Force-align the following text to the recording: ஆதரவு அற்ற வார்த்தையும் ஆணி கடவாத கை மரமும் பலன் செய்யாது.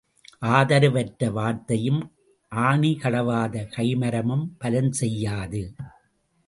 ஆதரவு 0.49 0.99
அற்ற 0.99 1.29
வார்த்தையும் 1.31 2.01
ஆணி 2.51 2.97
கடவாத 3.01 3.65
கை 3.67 3.95
மரமும் 3.95 4.55
பலன் 4.57 4.91
செய்யாது. 4.91 5.61